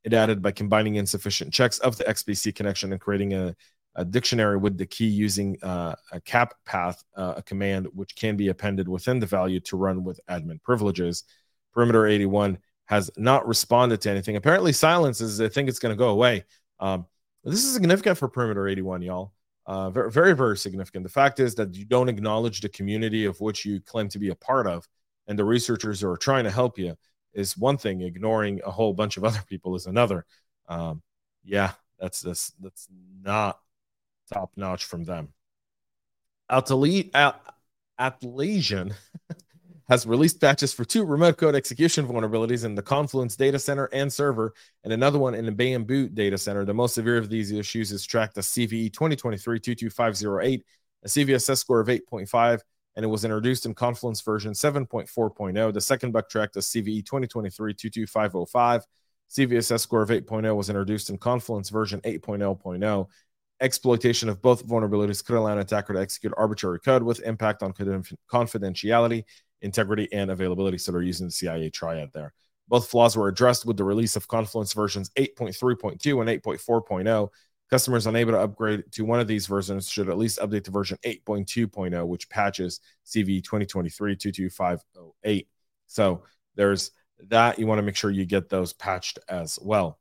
It 0.03 0.13
added 0.13 0.41
by 0.41 0.51
combining 0.51 0.96
insufficient 0.96 1.53
checks 1.53 1.79
of 1.79 1.98
the 1.98 2.03
XPC 2.05 2.55
connection 2.55 2.91
and 2.91 3.00
creating 3.00 3.34
a, 3.34 3.55
a 3.96 4.05
dictionary 4.05 4.58
with 4.58 4.77
the 4.77 4.86
key 4.86 5.08
using 5.08 5.58
uh, 5.62 5.96
a 6.12 6.20
cap 6.22 6.55
path, 6.65 7.03
uh, 7.15 7.36
a 7.38 7.43
command 7.43 7.88
which 7.93 8.15
can 8.15 8.36
be 8.36 8.48
appended 8.48 8.88
within 8.88 9.20
the 9.20 9.25
value 9.25 9.60
to 9.60 9.77
run 9.77 10.03
with 10.03 10.20
admin 10.29 10.62
privileges. 10.63 11.24
Perimeter 11.74 12.08
81 12.08 12.58
has 12.86 13.12
not 13.15 13.48
responded 13.48 14.01
to 14.01 14.10
anything. 14.10 14.36
Apparently, 14.36 14.74
silence 14.74 15.22
is, 15.22 15.39
I 15.39 15.48
think 15.48 15.70
it's 15.70 15.79
going 15.79 15.93
to 15.93 16.00
go 16.00 16.10
away. 16.10 16.43
Um, 16.79 17.05
this 17.43 17.63
is 17.63 17.74
significant 17.74 18.17
for 18.17 18.27
Perimeter 18.27 18.67
81, 18.67 19.01
y'all. 19.01 19.34
Uh, 19.65 19.89
very, 19.89 20.12
very, 20.12 20.34
very 20.34 20.58
significant. 20.58 21.03
The 21.03 21.10
fact 21.10 21.39
is 21.39 21.55
that 21.55 21.74
you 21.75 21.86
don't 21.86 22.10
acknowledge 22.10 22.62
the 22.62 22.70
community 22.70 23.25
of 23.25 23.39
which 23.39 23.65
you 23.65 23.79
claim 23.79 24.10
to 24.10 24.20
be 24.20 24.29
a 24.29 24.36
part 24.36 24.67
of, 24.67 24.88
and 25.27 25.38
the 25.38 25.46
researchers 25.46 26.03
are 26.03 26.17
trying 26.17 26.43
to 26.43 26.51
help 26.51 26.77
you 26.77 26.96
is 27.33 27.57
one 27.57 27.77
thing. 27.77 28.01
Ignoring 28.01 28.61
a 28.65 28.71
whole 28.71 28.93
bunch 28.93 29.17
of 29.17 29.23
other 29.25 29.41
people 29.47 29.75
is 29.75 29.85
another. 29.85 30.25
Um, 30.67 31.01
yeah, 31.43 31.73
that's 32.00 32.21
this 32.21 32.51
that's 32.59 32.88
not 33.21 33.59
top 34.31 34.51
notch 34.55 34.85
from 34.85 35.03
them. 35.03 35.33
Atlassian 36.50 37.03
has 39.89 40.05
released 40.05 40.39
patches 40.39 40.73
for 40.73 40.85
two 40.85 41.05
remote 41.05 41.38
code 41.38 41.55
execution 41.55 42.07
vulnerabilities 42.07 42.65
in 42.65 42.75
the 42.75 42.81
Confluence 42.81 43.35
data 43.35 43.59
center 43.59 43.89
and 43.93 44.11
server, 44.11 44.53
and 44.83 44.93
another 44.93 45.19
one 45.19 45.35
in 45.35 45.45
the 45.45 45.51
Bamboo 45.51 46.09
data 46.09 46.38
center. 46.38 46.65
The 46.65 46.73
most 46.73 46.95
severe 46.95 47.17
of 47.17 47.29
these 47.29 47.51
issues 47.51 47.91
is 47.91 48.05
tracked 48.05 48.38
as 48.38 48.47
CVE 48.47 48.93
2023 48.93 49.59
22508, 49.59 50.63
a 51.03 51.07
CVSS 51.07 51.57
score 51.57 51.79
of 51.79 51.88
8.5, 51.88 52.61
and 52.95 53.05
it 53.05 53.07
was 53.07 53.24
introduced 53.24 53.65
in 53.65 53.74
Confluence 53.74 54.21
version 54.21 54.53
7.4.0. 54.53 55.74
The 55.74 55.81
second 55.81 56.12
bug 56.12 56.29
tracked 56.29 56.57
as 56.57 56.67
CVE 56.67 57.05
2023 57.05 57.74
22505. 57.74 58.86
CVSS 59.29 59.79
score 59.79 60.01
of 60.01 60.10
8.0 60.10 60.55
was 60.55 60.69
introduced 60.69 61.10
in 61.10 61.17
Confluence 61.17 61.69
version 61.69 62.01
8.0.0. 62.01 63.07
Exploitation 63.62 64.27
of 64.27 64.41
both 64.41 64.67
vulnerabilities 64.67 65.24
could 65.24 65.38
allow 65.38 65.53
an 65.53 65.60
attacker 65.60 65.93
to 65.93 66.01
execute 66.01 66.33
arbitrary 66.36 66.79
code 66.79 67.03
with 67.03 67.21
impact 67.21 67.63
on 67.63 67.74
confidentiality 67.74 69.24
integrity, 69.62 70.12
and 70.12 70.31
availability. 70.31 70.77
So 70.77 70.91
they're 70.91 71.01
using 71.01 71.27
the 71.27 71.31
CIA 71.31 71.69
triad 71.69 72.10
there. 72.13 72.33
Both 72.67 72.89
flaws 72.89 73.15
were 73.15 73.27
addressed 73.27 73.65
with 73.65 73.77
the 73.77 73.83
release 73.83 74.15
of 74.15 74.27
Confluence 74.27 74.74
versions 74.74 75.10
8.3.2 75.17 76.21
and 76.21 76.41
8.4.0. 76.41 77.29
Customers 77.71 78.05
unable 78.05 78.33
to 78.33 78.39
upgrade 78.39 78.83
to 78.91 79.05
one 79.05 79.21
of 79.21 79.27
these 79.27 79.47
versions 79.47 79.89
should 79.89 80.09
at 80.09 80.17
least 80.17 80.39
update 80.39 80.65
to 80.65 80.71
version 80.71 80.97
8.2.0, 81.05 82.05
which 82.05 82.29
patches 82.29 82.81
CV 83.05 83.41
2023 83.41 84.17
22508. 84.17 85.47
So 85.87 86.23
there's 86.55 86.91
that. 87.29 87.57
You 87.57 87.67
want 87.67 87.79
to 87.79 87.83
make 87.83 87.95
sure 87.95 88.11
you 88.11 88.25
get 88.25 88.49
those 88.49 88.73
patched 88.73 89.19
as 89.29 89.57
well. 89.61 89.99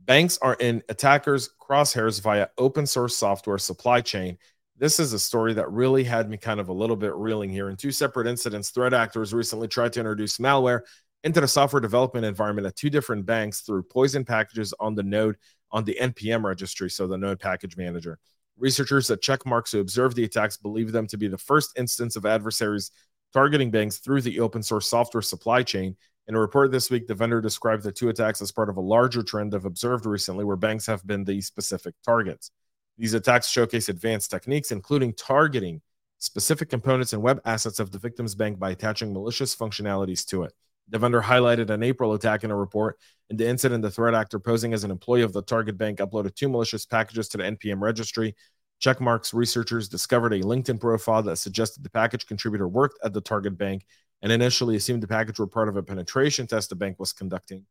Banks 0.00 0.38
are 0.40 0.54
in 0.54 0.82
attackers' 0.88 1.50
crosshairs 1.60 2.22
via 2.22 2.48
open 2.56 2.86
source 2.86 3.14
software 3.14 3.58
supply 3.58 4.00
chain. 4.00 4.38
This 4.78 4.98
is 4.98 5.12
a 5.12 5.18
story 5.18 5.52
that 5.52 5.70
really 5.70 6.04
had 6.04 6.30
me 6.30 6.38
kind 6.38 6.60
of 6.60 6.70
a 6.70 6.72
little 6.72 6.96
bit 6.96 7.14
reeling 7.14 7.50
here. 7.50 7.68
In 7.68 7.76
two 7.76 7.92
separate 7.92 8.26
incidents, 8.26 8.70
threat 8.70 8.94
actors 8.94 9.34
recently 9.34 9.68
tried 9.68 9.92
to 9.92 10.00
introduce 10.00 10.38
malware 10.38 10.80
into 11.24 11.42
the 11.42 11.46
software 11.46 11.80
development 11.80 12.24
environment 12.24 12.66
at 12.66 12.74
two 12.74 12.90
different 12.90 13.26
banks 13.26 13.60
through 13.60 13.82
poison 13.84 14.24
packages 14.24 14.72
on 14.80 14.94
the 14.94 15.02
node 15.02 15.36
on 15.72 15.84
the 15.84 15.96
NPM 16.00 16.44
registry, 16.44 16.90
so 16.90 17.06
the 17.06 17.18
node 17.18 17.40
package 17.40 17.76
manager. 17.76 18.18
Researchers 18.58 19.10
at 19.10 19.22
Checkmarx 19.22 19.72
who 19.72 19.80
observed 19.80 20.16
the 20.16 20.24
attacks 20.24 20.56
believe 20.56 20.92
them 20.92 21.06
to 21.08 21.16
be 21.16 21.28
the 21.28 21.38
first 21.38 21.76
instance 21.78 22.16
of 22.16 22.26
adversaries 22.26 22.90
targeting 23.32 23.70
banks 23.70 23.96
through 23.96 24.20
the 24.20 24.40
open 24.40 24.62
source 24.62 24.86
software 24.86 25.22
supply 25.22 25.62
chain 25.62 25.96
in 26.28 26.36
a 26.36 26.40
report 26.40 26.70
this 26.70 26.90
week, 26.90 27.08
the 27.08 27.14
vendor 27.14 27.40
described 27.40 27.82
the 27.82 27.90
two 27.90 28.08
attacks 28.08 28.40
as 28.40 28.52
part 28.52 28.68
of 28.68 28.76
a 28.76 28.80
larger 28.80 29.22
trend 29.22 29.52
they've 29.52 29.64
observed 29.64 30.06
recently 30.06 30.44
where 30.44 30.56
banks 30.56 30.86
have 30.86 31.04
been 31.06 31.24
the 31.24 31.40
specific 31.40 31.94
targets. 32.04 32.50
These 32.96 33.14
attacks 33.14 33.48
showcase 33.48 33.88
advanced 33.88 34.30
techniques, 34.30 34.70
including 34.70 35.14
targeting 35.14 35.82
specific 36.18 36.70
components 36.70 37.12
and 37.12 37.22
web 37.22 37.40
assets 37.44 37.80
of 37.80 37.90
the 37.90 37.98
victim's 37.98 38.36
bank 38.36 38.58
by 38.58 38.70
attaching 38.70 39.12
malicious 39.12 39.56
functionalities 39.56 40.24
to 40.26 40.44
it. 40.44 40.52
The 40.88 40.98
vendor 40.98 41.22
highlighted 41.22 41.70
an 41.70 41.82
April 41.82 42.12
attack 42.12 42.44
in 42.44 42.50
a 42.50 42.56
report. 42.56 42.98
In 43.30 43.36
the 43.36 43.48
incident, 43.48 43.82
the 43.82 43.90
threat 43.90 44.14
actor 44.14 44.38
posing 44.38 44.74
as 44.74 44.84
an 44.84 44.90
employee 44.90 45.22
of 45.22 45.32
the 45.32 45.42
target 45.42 45.78
bank 45.78 45.98
uploaded 45.98 46.34
two 46.34 46.48
malicious 46.48 46.84
packages 46.84 47.28
to 47.28 47.38
the 47.38 47.44
NPM 47.44 47.80
registry. 47.80 48.34
Checkmarx 48.82 49.32
researchers 49.32 49.88
discovered 49.88 50.32
a 50.32 50.40
LinkedIn 50.40 50.80
profile 50.80 51.22
that 51.22 51.36
suggested 51.36 51.84
the 51.84 51.90
package 51.90 52.26
contributor 52.26 52.68
worked 52.68 52.98
at 53.04 53.12
the 53.12 53.20
target 53.20 53.56
bank 53.56 53.86
and 54.22 54.32
initially 54.32 54.76
assumed 54.76 55.02
the 55.02 55.08
package 55.08 55.38
were 55.38 55.46
part 55.46 55.68
of 55.68 55.76
a 55.76 55.82
penetration 55.82 56.46
test 56.46 56.68
the 56.68 56.74
bank 56.74 56.98
was 56.98 57.12
conducting. 57.12 57.64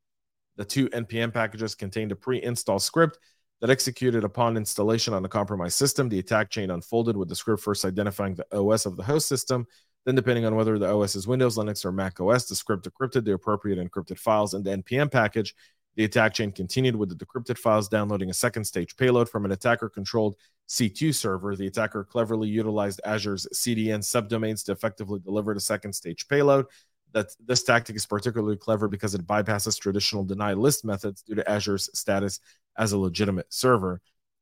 The 0.57 0.65
two 0.65 0.89
NPM 0.89 1.33
packages 1.33 1.75
contained 1.75 2.11
a 2.11 2.15
pre 2.15 2.41
install 2.41 2.79
script 2.79 3.17
that 3.61 3.69
executed 3.69 4.23
upon 4.23 4.57
installation 4.57 5.13
on 5.13 5.23
a 5.23 5.29
compromised 5.29 5.77
system. 5.77 6.09
The 6.09 6.19
attack 6.19 6.49
chain 6.49 6.71
unfolded 6.71 7.15
with 7.15 7.29
the 7.29 7.35
script 7.35 7.61
first 7.61 7.85
identifying 7.85 8.35
the 8.35 8.45
OS 8.57 8.85
of 8.85 8.97
the 8.97 9.03
host 9.03 9.27
system. 9.27 9.67
Then, 10.05 10.15
depending 10.15 10.45
on 10.45 10.55
whether 10.55 10.79
the 10.79 10.91
OS 10.91 11.15
is 11.15 11.27
Windows, 11.27 11.57
Linux, 11.57 11.85
or 11.85 11.91
Mac 11.91 12.19
OS, 12.19 12.47
the 12.47 12.55
script 12.55 12.87
decrypted 12.89 13.23
the 13.23 13.33
appropriate 13.33 13.77
encrypted 13.77 14.17
files 14.17 14.53
in 14.53 14.63
the 14.63 14.71
NPM 14.71 15.11
package. 15.11 15.53
The 15.95 16.05
attack 16.05 16.33
chain 16.33 16.51
continued 16.51 16.95
with 16.95 17.09
the 17.09 17.25
decrypted 17.25 17.57
files 17.57 17.87
downloading 17.87 18.29
a 18.29 18.33
second 18.33 18.63
stage 18.63 18.95
payload 18.95 19.29
from 19.29 19.45
an 19.45 19.51
attacker 19.51 19.89
controlled 19.89 20.37
C2 20.69 21.13
server. 21.13 21.55
The 21.55 21.67
attacker 21.67 22.03
cleverly 22.03 22.47
utilized 22.47 23.01
Azure's 23.05 23.45
CDN 23.53 23.99
subdomains 23.99 24.63
to 24.65 24.71
effectively 24.71 25.19
deliver 25.19 25.53
the 25.53 25.59
second 25.59 25.93
stage 25.93 26.27
payload. 26.27 26.65
That 27.13 27.27
this 27.45 27.63
tactic 27.63 27.97
is 27.97 28.05
particularly 28.05 28.55
clever 28.55 28.87
because 28.87 29.13
it 29.13 29.27
bypasses 29.27 29.77
traditional 29.77 30.23
deny 30.23 30.53
list 30.53 30.85
methods 30.85 31.21
due 31.21 31.35
to 31.35 31.43
Azure's 31.43 31.89
status 31.93 32.39
as 32.77 32.93
a 32.93 32.97
legitimate 32.97 33.53
server. 33.53 34.01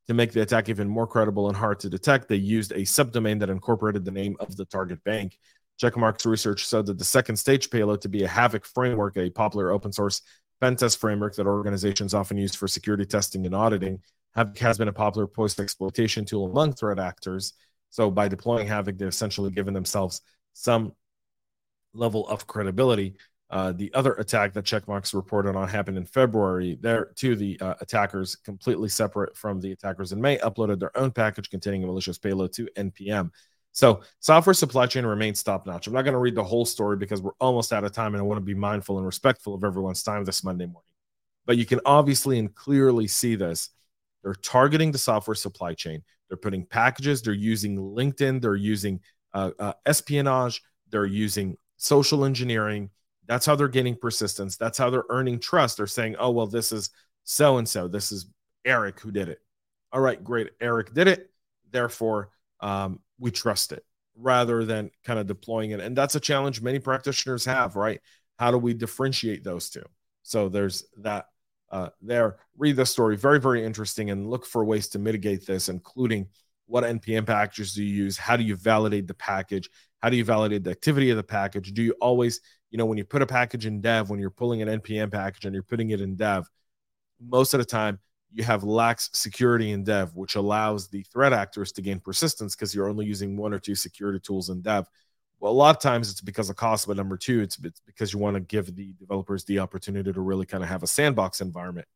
To 0.10 0.16
make 0.16 0.32
the 0.32 0.42
attack 0.42 0.70
even 0.70 0.90
more 0.90 1.06
credible 1.06 1.50
and 1.50 1.56
hard 1.56 1.80
to 1.82 1.90
detect, 1.90 2.28
they 2.28 2.36
used 2.36 2.72
a 2.72 2.80
subdomain 2.80 3.40
that 3.42 3.52
incorporated 3.52 4.04
the 4.04 4.10
name 4.10 4.36
of 4.40 4.58
the 4.58 4.66
target 4.66 5.04
bank. 5.04 5.38
Checkmarx 5.80 6.26
research 6.26 6.66
said 6.66 6.88
that 6.88 6.98
the 6.98 7.04
second 7.04 7.36
stage 7.36 7.70
payload 7.70 8.02
to 8.02 8.10
be 8.10 8.24
a 8.24 8.28
Havoc 8.28 8.66
framework, 8.66 9.18
a 9.18 9.30
popular 9.30 9.72
open 9.72 9.94
source 9.94 10.24
pen 10.62 10.76
test 10.76 11.00
framework 11.00 11.36
that 11.36 11.46
organizations 11.46 12.16
often 12.16 12.38
use 12.38 12.56
for 12.56 12.68
security 12.68 13.06
testing 13.06 13.46
and 13.46 13.54
auditing. 13.54 14.02
Havoc 14.34 14.58
has 14.58 14.80
been 14.80 14.88
a 14.88 14.94
popular 14.94 15.28
post 15.28 15.60
exploitation 15.60 16.26
tool 16.26 16.50
among 16.50 16.74
threat 16.74 16.98
actors. 16.98 17.54
So 17.92 18.10
by 18.10 18.30
deploying 18.30 18.66
Havoc, 18.66 18.98
they've 18.98 19.10
essentially 19.10 19.52
given 19.52 19.76
themselves 19.76 20.22
some 20.54 20.94
level 21.94 22.28
of 22.28 22.48
credibility. 22.48 23.14
Uh, 23.52 23.72
the 23.72 23.92
other 23.96 24.14
attack 24.14 24.54
that 24.54 24.64
Checkmarx 24.64 25.14
reported 25.14 25.56
on 25.56 25.68
happened 25.68 25.98
in 25.98 26.06
February. 26.06 26.78
There, 26.80 27.12
too, 27.16 27.36
the 27.36 27.60
uh, 27.60 27.74
attackers, 27.82 28.36
completely 28.36 28.90
separate 28.90 29.36
from 29.36 29.60
the 29.60 29.72
attackers 29.72 30.12
in 30.12 30.22
May, 30.22 30.38
uploaded 30.38 30.80
their 30.80 30.96
own 30.96 31.12
package 31.12 31.50
containing 31.50 31.84
a 31.84 31.88
malicious 31.88 32.20
payload 32.20 32.54
to 32.54 32.68
NPM. 32.78 33.32
So, 33.72 34.02
software 34.20 34.54
supply 34.54 34.86
chain 34.86 35.06
remains 35.06 35.42
top 35.42 35.66
notch. 35.66 35.88
I'm 35.88 35.94
not 35.94 36.04
going 36.04 36.14
to 36.14 36.20
read 36.20 36.36
the 36.36 36.44
whole 36.44 36.66
story 36.66 36.98
because 36.98 37.22
we're 37.22 37.32
almost 37.40 37.74
out 37.74 37.84
of 37.84 37.92
time 37.92 38.14
and 38.14 38.22
I 38.22 38.26
want 38.26 38.38
to 38.38 38.46
be 38.46 38.54
mindful 38.54 38.98
and 38.98 39.06
respectful 39.06 39.56
of 39.56 39.64
everyone's 39.64 40.04
time 40.04 40.26
this 40.26 40.44
Monday 40.44 40.66
morning. 40.66 40.90
But 41.46 41.58
you 41.58 41.66
can 41.66 41.80
obviously 41.86 42.38
and 42.38 42.54
clearly 42.54 43.08
see 43.08 43.36
this. 43.36 43.70
They're 44.24 44.36
targeting 44.36 44.92
the 44.92 44.98
software 44.98 45.36
supply 45.36 45.74
chain. 45.74 46.04
They're 46.28 46.38
putting 46.38 46.66
packages, 46.66 47.22
they're 47.22 47.34
using 47.34 47.78
LinkedIn, 47.78 48.42
they're 48.42 48.56
using 48.56 49.00
uh, 49.34 49.52
uh, 49.58 49.74
espionage, 49.86 50.62
they're 50.90 51.06
using 51.06 51.58
social 51.78 52.26
engineering. 52.26 52.92
That's 53.30 53.46
how 53.46 53.56
they're 53.56 53.68
getting 53.68 53.96
persistence. 53.96 54.58
That's 54.58 54.78
how 54.78 54.90
they're 54.90 55.06
earning 55.10 55.40
trust. 55.40 55.78
They're 55.78 55.88
saying, 55.88 56.16
oh, 56.20 56.32
well, 56.32 56.48
this 56.48 56.72
is 56.72 56.90
so 57.24 57.60
and 57.60 57.70
so. 57.70 57.88
This 57.88 58.12
is 58.12 58.26
Eric 58.66 59.00
who 59.00 59.12
did 59.12 59.30
it. 59.30 59.40
All 59.94 60.02
right, 60.02 60.22
great. 60.22 60.50
Eric 60.60 60.94
did 60.96 61.08
it. 61.08 61.30
Therefore, 61.70 62.32
um, 62.60 63.00
we 63.20 63.30
trust 63.30 63.72
it 63.72 63.86
rather 64.18 64.66
than 64.66 64.90
kind 65.04 65.20
of 65.20 65.28
deploying 65.28 65.72
it. 65.72 65.80
And 65.80 65.96
that's 65.96 66.16
a 66.16 66.20
challenge 66.20 66.62
many 66.62 66.80
practitioners 66.80 67.46
have, 67.46 67.76
right? 67.76 68.02
How 68.40 68.50
do 68.50 68.58
we 68.58 68.74
differentiate 68.74 69.44
those 69.44 69.70
two? 69.70 69.86
So 70.24 70.50
there's 70.50 70.86
that 70.98 71.28
uh, 71.72 71.90
there. 72.02 72.38
Read 72.58 72.78
the 72.78 72.86
story, 72.86 73.16
very, 73.16 73.40
very 73.40 73.64
interesting, 73.64 74.10
and 74.10 74.28
look 74.28 74.46
for 74.46 74.66
ways 74.66 74.88
to 74.90 75.00
mitigate 75.00 75.46
this, 75.46 75.70
including 75.70 76.28
what 76.66 76.84
NPM 76.84 77.26
packages 77.26 77.74
do 77.74 77.84
you 77.84 78.04
use? 78.04 78.18
How 78.18 78.38
do 78.38 78.44
you 78.44 78.56
validate 78.56 79.08
the 79.08 79.14
package? 79.14 79.70
How 80.00 80.10
do 80.10 80.18
you 80.18 80.24
validate 80.24 80.64
the 80.64 80.72
activity 80.72 81.10
of 81.10 81.18
the 81.18 81.24
package? 81.24 81.74
Do 81.74 81.82
you 81.82 81.96
always, 82.00 82.42
you 82.72 82.78
know, 82.78 82.86
when 82.86 82.98
you 82.98 83.06
put 83.06 83.22
a 83.22 83.28
package 83.28 83.66
in 83.66 83.82
dev, 83.82 84.10
when 84.10 84.20
you're 84.20 84.30
pulling 84.30 84.62
an 84.62 84.80
NPM 84.80 85.12
package 85.12 85.46
and 85.46 85.54
you're 85.54 85.64
putting 85.64 85.90
it 85.90 86.02
in 86.02 86.16
dev, 86.16 86.48
most 87.20 87.54
of 87.54 87.60
the 87.60 87.66
time 87.66 88.00
you 88.32 88.44
have 88.44 88.64
lax 88.64 89.10
security 89.14 89.72
in 89.72 89.84
dev, 89.84 90.16
which 90.16 90.36
allows 90.36 90.88
the 90.88 91.04
threat 91.04 91.34
actors 91.34 91.72
to 91.74 91.82
gain 91.82 92.00
persistence 92.00 92.56
because 92.56 92.76
you're 92.76 92.90
only 92.90 93.06
using 93.06 93.36
one 93.36 93.54
or 93.54 93.60
two 93.60 93.76
security 93.76 94.20
tools 94.20 94.50
in 94.50 94.62
dev. 94.62 94.86
Well, 95.40 95.52
a 95.52 95.54
lot 95.54 95.76
of 95.76 95.82
times 95.82 96.12
it's 96.12 96.22
because 96.22 96.50
of 96.50 96.58
cost, 96.58 96.86
but 96.86 96.98
number 96.98 97.18
two, 97.18 97.42
it's, 97.42 97.58
it's 97.64 97.82
because 97.86 98.14
you 98.14 98.20
want 98.20 98.36
to 98.36 98.42
give 98.42 98.76
the 98.76 98.94
developers 99.00 99.46
the 99.46 99.60
opportunity 99.60 100.12
to 100.12 100.22
really 100.22 100.46
kind 100.46 100.64
of 100.64 100.70
have 100.70 100.84
a 100.84 100.88
sandbox 100.88 101.42
environment. 101.42 101.88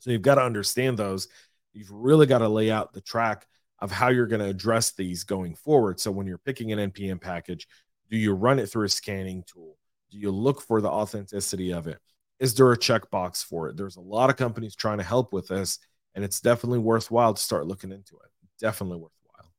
So 0.00 0.10
you've 0.10 0.22
got 0.22 0.36
to 0.36 0.42
understand 0.42 0.98
those. 0.98 1.28
You've 1.72 1.90
really 1.90 2.26
got 2.26 2.38
to 2.38 2.48
lay 2.48 2.70
out 2.70 2.92
the 2.92 3.00
track 3.00 3.46
of 3.80 3.90
how 3.90 4.08
you're 4.08 4.26
going 4.26 4.42
to 4.42 4.48
address 4.48 4.92
these 4.92 5.24
going 5.24 5.54
forward. 5.54 5.98
So 5.98 6.10
when 6.10 6.26
you're 6.26 6.38
picking 6.38 6.72
an 6.72 6.90
NPM 6.90 7.20
package, 7.20 7.66
do 8.10 8.16
you 8.16 8.32
run 8.32 8.58
it 8.58 8.66
through 8.66 8.84
a 8.84 8.90
scanning 8.90 9.44
tool? 9.46 9.77
Do 10.10 10.18
you 10.18 10.30
look 10.30 10.60
for 10.60 10.80
the 10.80 10.88
authenticity 10.88 11.72
of 11.72 11.86
it? 11.86 11.98
is 12.40 12.54
there 12.54 12.70
a 12.72 12.78
checkbox 12.78 13.44
for 13.44 13.68
it? 13.68 13.76
There's 13.76 13.96
a 13.96 14.00
lot 14.00 14.30
of 14.30 14.36
companies 14.36 14.76
trying 14.76 14.98
to 14.98 15.04
help 15.04 15.32
with 15.32 15.48
this, 15.48 15.78
and 16.14 16.24
it's 16.24 16.40
definitely 16.40 16.78
worthwhile 16.78 17.34
to 17.34 17.42
start 17.42 17.66
looking 17.66 17.92
into 17.92 18.16
it. 18.16 18.30
Definitely 18.60 18.98
worthwhile. 18.98 19.52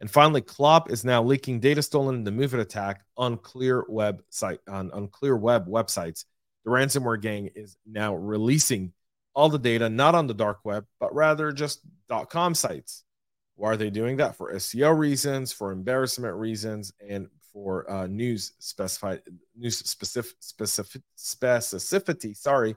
And 0.00 0.10
finally, 0.10 0.42
Clop 0.42 0.90
is 0.90 1.04
now 1.04 1.22
leaking 1.22 1.60
data 1.60 1.82
stolen 1.82 2.16
in 2.16 2.24
the 2.24 2.30
MOVEit 2.30 2.60
attack 2.60 3.02
on 3.16 3.36
Clear 3.38 3.84
Web 3.88 4.22
site 4.30 4.60
on, 4.68 4.90
on 4.92 5.08
Clear 5.08 5.36
Web 5.36 5.66
websites. 5.66 6.24
The 6.64 6.70
ransomware 6.70 7.20
gang 7.20 7.50
is 7.54 7.76
now 7.86 8.14
releasing 8.14 8.92
all 9.34 9.48
the 9.48 9.58
data, 9.58 9.88
not 9.88 10.14
on 10.14 10.26
the 10.26 10.34
dark 10.34 10.58
web, 10.64 10.84
but 11.00 11.14
rather 11.14 11.52
just 11.52 11.80
.com 12.28 12.54
sites. 12.54 13.04
Why 13.54 13.70
are 13.70 13.76
they 13.76 13.90
doing 13.90 14.18
that? 14.18 14.36
For 14.36 14.52
SEO 14.52 14.96
reasons, 14.96 15.52
for 15.52 15.72
embarrassment 15.72 16.34
reasons, 16.36 16.92
and 17.06 17.28
for 17.62 17.90
uh, 17.90 18.06
news 18.06 18.52
specified 18.60 19.20
news 19.56 19.78
specific 19.78 20.36
specific 20.38 21.02
specificity. 21.18 22.36
Sorry, 22.36 22.76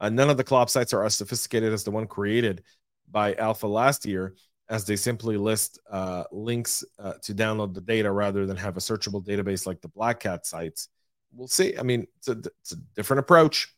uh, 0.00 0.08
none 0.08 0.28
of 0.28 0.36
the 0.36 0.42
Clop 0.42 0.68
sites 0.68 0.92
are 0.92 1.04
as 1.04 1.14
sophisticated 1.14 1.72
as 1.72 1.84
the 1.84 1.92
one 1.92 2.08
created 2.08 2.64
by 3.08 3.34
Alpha 3.34 3.68
last 3.68 4.04
year, 4.04 4.34
as 4.68 4.84
they 4.84 4.96
simply 4.96 5.36
list 5.36 5.78
uh, 5.88 6.24
links 6.32 6.84
uh, 6.98 7.12
to 7.22 7.34
download 7.34 7.72
the 7.72 7.80
data 7.80 8.10
rather 8.10 8.46
than 8.46 8.56
have 8.56 8.76
a 8.76 8.80
searchable 8.80 9.24
database 9.24 9.64
like 9.64 9.80
the 9.80 9.88
Black 9.88 10.18
Cat 10.20 10.44
sites. 10.44 10.88
We'll 11.32 11.46
see. 11.46 11.78
I 11.78 11.82
mean, 11.82 12.08
it's 12.18 12.28
a, 12.28 12.32
it's 12.62 12.72
a 12.72 12.76
different 12.96 13.20
approach. 13.20 13.72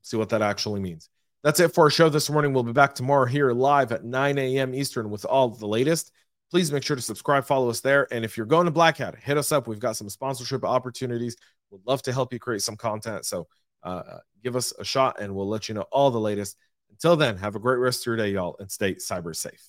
See 0.00 0.16
what 0.16 0.30
that 0.30 0.40
actually 0.40 0.80
means. 0.80 1.10
That's 1.44 1.60
it 1.60 1.74
for 1.74 1.84
our 1.84 1.90
show 1.90 2.08
this 2.08 2.30
morning. 2.30 2.54
We'll 2.54 2.62
be 2.62 2.72
back 2.72 2.94
tomorrow 2.94 3.26
here 3.26 3.52
live 3.52 3.92
at 3.92 4.04
9 4.04 4.38
a.m. 4.38 4.74
Eastern 4.74 5.10
with 5.10 5.26
all 5.26 5.50
the 5.50 5.66
latest 5.66 6.12
please 6.52 6.70
make 6.70 6.82
sure 6.82 6.94
to 6.94 7.02
subscribe, 7.02 7.46
follow 7.46 7.70
us 7.70 7.80
there. 7.80 8.06
And 8.12 8.26
if 8.26 8.36
you're 8.36 8.44
going 8.44 8.66
to 8.66 8.70
Black 8.70 8.98
Hat, 8.98 9.16
hit 9.18 9.38
us 9.38 9.52
up. 9.52 9.66
We've 9.66 9.78
got 9.78 9.96
some 9.96 10.10
sponsorship 10.10 10.64
opportunities. 10.64 11.34
We'd 11.70 11.80
love 11.86 12.02
to 12.02 12.12
help 12.12 12.30
you 12.30 12.38
create 12.38 12.60
some 12.60 12.76
content. 12.76 13.24
So 13.24 13.48
uh, 13.82 14.18
give 14.44 14.54
us 14.54 14.74
a 14.78 14.84
shot 14.84 15.18
and 15.18 15.34
we'll 15.34 15.48
let 15.48 15.70
you 15.70 15.74
know 15.74 15.86
all 15.90 16.10
the 16.10 16.20
latest. 16.20 16.58
Until 16.90 17.16
then, 17.16 17.38
have 17.38 17.56
a 17.56 17.58
great 17.58 17.78
rest 17.78 18.02
of 18.02 18.06
your 18.06 18.16
day, 18.16 18.32
y'all, 18.32 18.56
and 18.58 18.70
stay 18.70 18.96
cyber 18.96 19.34
safe. 19.34 19.66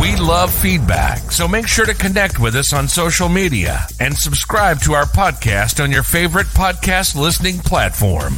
We 0.00 0.16
love 0.16 0.54
feedback, 0.54 1.18
so 1.30 1.46
make 1.46 1.68
sure 1.68 1.84
to 1.84 1.92
connect 1.92 2.38
with 2.38 2.54
us 2.54 2.72
on 2.72 2.88
social 2.88 3.28
media 3.28 3.86
and 4.00 4.16
subscribe 4.16 4.80
to 4.80 4.94
our 4.94 5.04
podcast 5.04 5.84
on 5.84 5.90
your 5.90 6.02
favorite 6.02 6.46
podcast 6.46 7.14
listening 7.14 7.58
platform. 7.58 8.32